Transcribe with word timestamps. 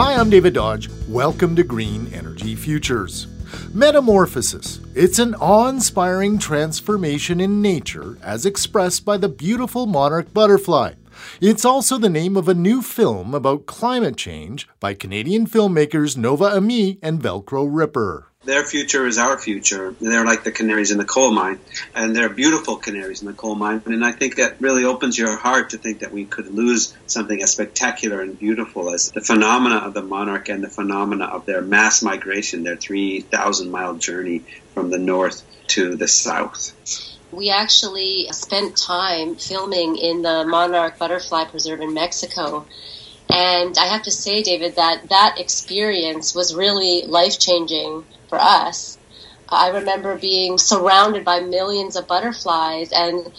Hi, 0.00 0.14
I'm 0.14 0.30
David 0.30 0.54
Dodge. 0.54 0.88
Welcome 1.08 1.56
to 1.56 1.64
Green 1.64 2.06
Energy 2.14 2.54
Futures. 2.54 3.26
Metamorphosis. 3.74 4.78
It's 4.94 5.18
an 5.18 5.34
awe 5.34 5.66
inspiring 5.66 6.38
transformation 6.38 7.40
in 7.40 7.60
nature 7.60 8.16
as 8.22 8.46
expressed 8.46 9.04
by 9.04 9.16
the 9.16 9.28
beautiful 9.28 9.86
monarch 9.86 10.32
butterfly. 10.32 10.92
It's 11.40 11.64
also 11.64 11.98
the 11.98 12.08
name 12.08 12.36
of 12.36 12.48
a 12.48 12.54
new 12.54 12.80
film 12.80 13.34
about 13.34 13.66
climate 13.66 14.16
change 14.16 14.68
by 14.78 14.94
Canadian 14.94 15.48
filmmakers 15.48 16.16
Nova 16.16 16.44
Ami 16.44 17.00
and 17.02 17.20
Velcrow 17.20 17.68
Ripper. 17.68 18.28
Their 18.48 18.64
future 18.64 19.06
is 19.06 19.18
our 19.18 19.38
future. 19.38 19.94
They're 20.00 20.24
like 20.24 20.42
the 20.42 20.50
canaries 20.50 20.90
in 20.90 20.96
the 20.96 21.04
coal 21.04 21.32
mine, 21.32 21.60
and 21.94 22.16
they're 22.16 22.30
beautiful 22.30 22.76
canaries 22.76 23.20
in 23.20 23.26
the 23.26 23.34
coal 23.34 23.54
mine. 23.54 23.82
And 23.84 24.02
I 24.02 24.12
think 24.12 24.36
that 24.36 24.58
really 24.58 24.84
opens 24.86 25.18
your 25.18 25.36
heart 25.36 25.68
to 25.70 25.76
think 25.76 25.98
that 25.98 26.12
we 26.12 26.24
could 26.24 26.46
lose 26.46 26.96
something 27.06 27.42
as 27.42 27.52
spectacular 27.52 28.22
and 28.22 28.38
beautiful 28.38 28.94
as 28.94 29.10
the 29.10 29.20
phenomena 29.20 29.76
of 29.76 29.92
the 29.92 30.00
monarch 30.00 30.48
and 30.48 30.64
the 30.64 30.70
phenomena 30.70 31.26
of 31.26 31.44
their 31.44 31.60
mass 31.60 32.02
migration, 32.02 32.62
their 32.62 32.76
3,000 32.76 33.70
mile 33.70 33.96
journey 33.96 34.44
from 34.72 34.88
the 34.88 34.98
north 34.98 35.42
to 35.66 35.96
the 35.96 36.08
south. 36.08 36.72
We 37.30 37.50
actually 37.50 38.28
spent 38.30 38.78
time 38.78 39.34
filming 39.36 39.96
in 39.98 40.22
the 40.22 40.46
Monarch 40.46 40.98
Butterfly 40.98 41.44
Preserve 41.44 41.82
in 41.82 41.92
Mexico. 41.92 42.64
And 43.30 43.76
I 43.78 43.86
have 43.86 44.02
to 44.02 44.10
say, 44.10 44.42
David, 44.42 44.76
that 44.76 45.08
that 45.10 45.36
experience 45.38 46.34
was 46.34 46.54
really 46.54 47.06
life 47.06 47.38
changing 47.38 48.04
for 48.28 48.38
us. 48.38 48.98
I 49.48 49.68
remember 49.68 50.16
being 50.16 50.58
surrounded 50.58 51.24
by 51.24 51.40
millions 51.40 51.96
of 51.96 52.06
butterflies, 52.06 52.90
and 52.92 53.32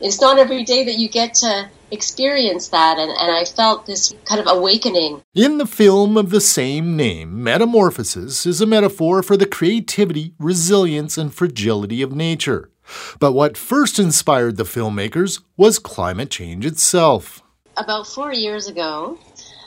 it's 0.00 0.20
not 0.20 0.38
every 0.38 0.64
day 0.64 0.84
that 0.84 0.98
you 0.98 1.08
get 1.08 1.34
to 1.36 1.70
experience 1.90 2.68
that, 2.68 2.98
and, 2.98 3.10
and 3.10 3.30
I 3.30 3.44
felt 3.44 3.86
this 3.86 4.14
kind 4.26 4.40
of 4.40 4.46
awakening. 4.48 5.22
In 5.34 5.58
the 5.58 5.66
film 5.66 6.16
of 6.16 6.30
the 6.30 6.40
same 6.40 6.96
name, 6.96 7.42
Metamorphosis 7.42 8.44
is 8.44 8.60
a 8.60 8.66
metaphor 8.66 9.22
for 9.22 9.36
the 9.36 9.46
creativity, 9.46 10.34
resilience, 10.38 11.16
and 11.16 11.32
fragility 11.32 12.02
of 12.02 12.12
nature. 12.12 12.70
But 13.18 13.32
what 13.32 13.56
first 13.56 13.98
inspired 13.98 14.56
the 14.56 14.64
filmmakers 14.64 15.40
was 15.56 15.78
climate 15.78 16.30
change 16.30 16.66
itself. 16.66 17.42
About 17.76 18.06
four 18.06 18.32
years 18.32 18.68
ago, 18.68 19.18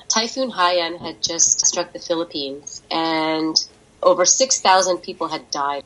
Typhoon 0.10 0.52
Haiyan 0.52 1.00
had 1.00 1.22
just 1.22 1.66
struck 1.66 1.94
the 1.94 2.00
Philippines, 2.00 2.82
and 2.90 3.56
over 4.02 4.26
6,000 4.26 4.98
people 5.00 5.28
had 5.28 5.50
died. 5.52 5.84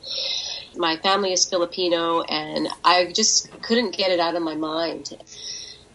My 0.76 0.96
family 0.96 1.32
is 1.32 1.48
Filipino, 1.48 2.22
and 2.22 2.68
I 2.84 3.12
just 3.12 3.50
couldn't 3.62 3.96
get 3.96 4.10
it 4.10 4.20
out 4.20 4.36
of 4.36 4.42
my 4.42 4.54
mind. 4.54 5.10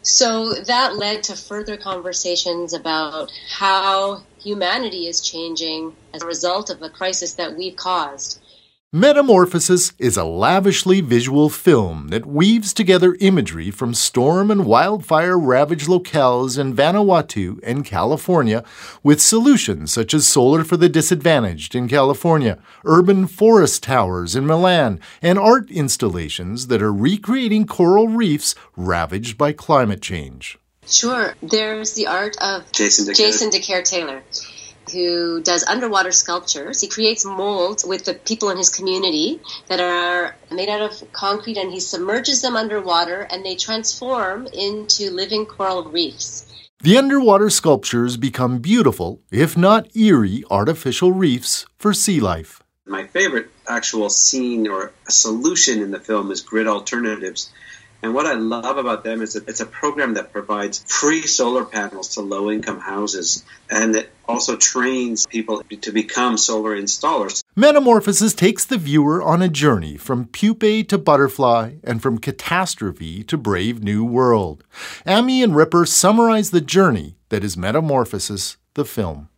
So 0.02 0.54
that 0.54 0.96
led 0.96 1.24
to 1.24 1.36
further 1.36 1.78
conversations 1.78 2.74
about 2.74 3.32
how 3.50 4.24
humanity 4.40 5.08
is 5.08 5.22
changing 5.22 5.94
as 6.14 6.22
a 6.22 6.26
result 6.26 6.70
of 6.70 6.82
a 6.82 6.90
crisis 6.90 7.34
that 7.36 7.58
we've 7.58 7.76
caused. 7.76 8.40
Metamorphosis 8.94 9.92
is 10.00 10.16
a 10.16 10.24
lavishly 10.24 11.02
visual 11.02 11.50
film 11.50 12.08
that 12.08 12.26
weaves 12.26 12.72
together 12.72 13.18
imagery 13.20 13.70
from 13.70 13.94
storm 13.94 14.50
and 14.50 14.66
wildfire 14.66 15.38
ravaged 15.38 15.90
locales 15.90 16.58
in 16.58 16.74
Vanuatu 16.74 17.60
and 17.64 17.84
California 17.84 18.64
with 19.04 19.20
solutions 19.20 19.92
such 19.92 20.14
as 20.14 20.26
solar 20.26 20.64
for 20.64 20.78
the 20.78 20.88
disadvantaged 20.88 21.76
in 21.76 21.90
California, 21.90 22.60
urban 22.86 23.28
forest 23.28 23.84
towers 23.84 24.38
in 24.38 24.48
Milan, 24.48 25.02
and 25.22 25.38
art 25.38 25.70
installations 25.70 26.68
that 26.68 26.82
are 26.82 26.94
recreating 26.94 27.68
coral 27.68 28.08
reefs 28.08 28.56
ravaged 28.78 29.38
by 29.38 29.52
climate 29.52 30.02
change. 30.02 30.58
Sure. 30.86 31.36
There's 31.42 31.96
the 31.96 32.08
art 32.08 32.38
of 32.42 32.72
Jason 32.72 33.04
deCaires. 33.04 33.18
Jason 33.18 33.50
deCaires 33.50 33.90
Taylor 33.90 34.24
who 34.92 35.42
does 35.42 35.64
underwater 35.66 36.12
sculptures. 36.12 36.82
He 36.82 36.88
creates 36.88 37.26
molds 37.26 37.86
with 37.86 38.06
the 38.06 38.14
people 38.14 38.50
in 38.50 38.58
his 38.58 38.70
community 38.70 39.40
that 39.68 39.80
are 39.80 40.36
made 40.52 40.70
out 40.70 40.82
of 40.82 41.12
concrete 41.12 41.58
and 41.58 41.72
he 41.72 41.80
submerges 41.80 42.42
them 42.42 42.56
underwater 42.56 43.22
and 43.22 43.46
they 43.46 43.56
transform 43.56 44.48
into 44.48 45.12
living 45.12 45.46
coral 45.46 45.84
reefs. 45.84 46.46
The 46.84 46.98
underwater 46.98 47.50
sculptures 47.50 48.18
become 48.18 48.60
beautiful, 48.60 49.22
if 49.32 49.58
not 49.58 49.96
eerie, 49.96 50.44
artificial 50.52 51.12
reefs 51.12 51.66
for 51.78 51.92
sea 51.92 52.20
life. 52.20 52.62
My 52.86 53.08
favorite 53.08 53.50
actual 53.68 54.10
scene 54.10 54.68
or 54.68 54.94
solution 55.10 55.82
in 55.82 55.92
the 55.92 56.00
film 56.00 56.32
is 56.32 56.42
Grid 56.42 56.68
Alternatives. 56.68 57.52
And 58.04 58.14
what 58.14 58.26
I 58.26 58.34
love 58.34 58.78
about 58.78 59.04
them 59.04 59.22
is 59.22 59.34
that 59.34 59.50
it's 59.50 59.60
a 59.60 59.66
program 59.66 60.14
that 60.16 60.32
provides 60.32 60.84
free 60.88 61.24
solar 61.24 61.66
panels 61.66 62.10
to 62.10 62.22
low 62.22 62.52
income 62.52 62.80
houses 62.80 63.44
and 63.70 63.96
it 63.96 64.12
also 64.28 64.56
trains 64.56 65.26
people 65.26 65.64
to 65.82 65.92
become 65.92 66.38
solar 66.38 66.80
installers. 66.80 67.44
Metamorphosis 67.56 68.34
takes 68.34 68.66
the 68.66 68.78
viewer 68.78 69.22
on 69.22 69.42
a 69.42 69.50
journey 69.50 69.98
from 69.98 70.26
pupae 70.26 70.84
to 70.84 70.98
butterfly 70.98 71.76
and 71.84 72.02
from 72.02 72.18
catastrophe 72.20 73.24
to 73.24 73.38
brave 73.38 73.84
new 73.84 74.06
world. 74.06 74.64
Ami 75.06 75.42
and 75.42 75.56
Ripper 75.56 75.86
summarize 75.86 76.52
the 76.52 76.62
journey 76.62 77.16
that 77.30 77.44
is 77.44 77.58
Metamorphosis, 77.58 78.58
the 78.76 78.86
film. 78.86 79.30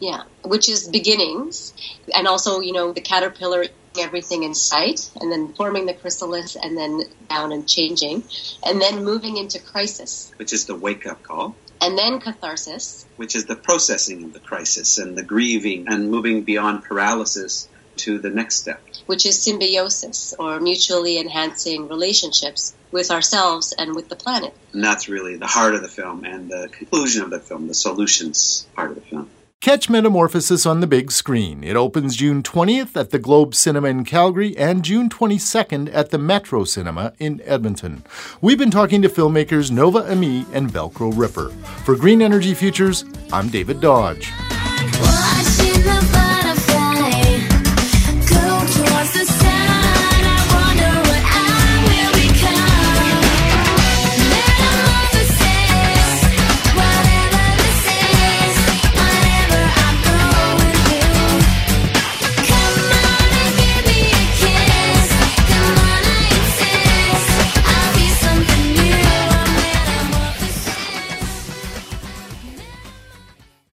Yeah, 0.00 0.22
which 0.42 0.70
is 0.70 0.88
beginnings, 0.88 1.74
and 2.14 2.26
also, 2.26 2.60
you 2.60 2.72
know, 2.72 2.92
the 2.92 3.02
caterpillar 3.02 3.66
everything 3.98 4.42
in 4.42 4.54
sight, 4.54 5.10
and 5.20 5.30
then 5.30 5.52
forming 5.54 5.86
the 5.86 5.94
chrysalis, 5.94 6.56
and 6.56 6.76
then 6.76 7.02
down 7.28 7.52
and 7.52 7.68
changing, 7.68 8.22
and 8.64 8.80
then 8.80 9.04
moving 9.04 9.36
into 9.36 9.58
crisis, 9.58 10.32
which 10.36 10.52
is 10.52 10.66
the 10.66 10.74
wake 10.74 11.06
up 11.06 11.22
call, 11.22 11.56
and 11.80 11.96
then 11.96 12.20
catharsis, 12.20 13.06
which 13.16 13.34
is 13.34 13.46
the 13.46 13.56
processing 13.56 14.24
of 14.24 14.32
the 14.32 14.40
crisis 14.40 14.98
and 14.98 15.16
the 15.16 15.22
grieving 15.22 15.86
and 15.88 16.10
moving 16.10 16.42
beyond 16.42 16.84
paralysis 16.84 17.68
to 17.96 18.18
the 18.18 18.30
next 18.30 18.56
step, 18.56 18.82
which 19.06 19.26
is 19.26 19.42
symbiosis 19.42 20.34
or 20.38 20.60
mutually 20.60 21.18
enhancing 21.18 21.88
relationships 21.88 22.74
with 22.92 23.10
ourselves 23.10 23.74
and 23.76 23.94
with 23.94 24.08
the 24.08 24.16
planet. 24.16 24.54
And 24.72 24.82
that's 24.82 25.08
really 25.08 25.36
the 25.36 25.46
heart 25.46 25.74
of 25.74 25.82
the 25.82 25.88
film 25.88 26.24
and 26.24 26.48
the 26.50 26.68
conclusion 26.72 27.22
of 27.22 27.30
the 27.30 27.40
film, 27.40 27.68
the 27.68 27.74
solutions 27.74 28.66
part 28.74 28.90
of 28.90 28.96
the 28.96 29.02
film. 29.02 29.29
Catch 29.70 29.88
Metamorphosis 29.88 30.66
on 30.66 30.80
the 30.80 30.86
big 30.88 31.12
screen. 31.12 31.62
It 31.62 31.76
opens 31.76 32.16
June 32.16 32.42
20th 32.42 32.96
at 32.96 33.10
the 33.10 33.20
Globe 33.20 33.54
Cinema 33.54 33.86
in 33.86 34.04
Calgary 34.04 34.58
and 34.58 34.84
June 34.84 35.08
22nd 35.08 35.88
at 35.94 36.10
the 36.10 36.18
Metro 36.18 36.64
Cinema 36.64 37.12
in 37.20 37.40
Edmonton. 37.44 38.02
We've 38.40 38.58
been 38.58 38.72
talking 38.72 39.00
to 39.02 39.08
filmmakers 39.08 39.70
Nova 39.70 40.10
Ami 40.10 40.44
and 40.52 40.68
Velcrow 40.68 41.16
Ripper. 41.16 41.50
For 41.84 41.94
Green 41.94 42.20
Energy 42.20 42.52
Futures, 42.52 43.04
I'm 43.32 43.48
David 43.48 43.80
Dodge. 43.80 44.32